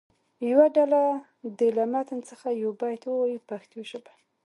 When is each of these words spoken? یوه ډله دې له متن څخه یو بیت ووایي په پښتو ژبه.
یوه 0.51 0.67
ډله 0.75 1.01
دې 1.57 1.69
له 1.77 1.83
متن 1.93 2.19
څخه 2.29 2.47
یو 2.63 2.71
بیت 2.81 3.01
ووایي 3.05 3.37
په 3.39 3.45
پښتو 3.51 3.77
ژبه. 3.89 4.13